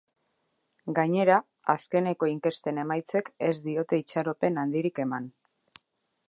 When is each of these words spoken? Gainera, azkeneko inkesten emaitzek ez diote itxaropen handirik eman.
Gainera, 0.99 1.35
azkeneko 1.73 2.29
inkesten 2.31 2.79
emaitzek 2.85 3.31
ez 3.49 3.53
diote 3.69 4.01
itxaropen 4.05 4.59
handirik 4.65 5.05
eman. 5.07 5.31